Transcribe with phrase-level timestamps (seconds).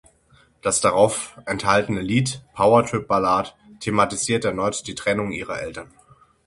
[0.63, 5.91] Das darauf enthaltene Lied "Power Trip Ballad" thematisiert erneut die Trennung ihrer Eltern.